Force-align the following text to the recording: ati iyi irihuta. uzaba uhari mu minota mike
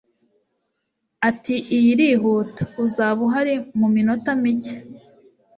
ati 1.29 1.55
iyi 1.77 1.89
irihuta. 1.95 2.63
uzaba 2.85 3.19
uhari 3.27 3.53
mu 3.79 3.87
minota 3.95 4.29
mike 4.41 4.75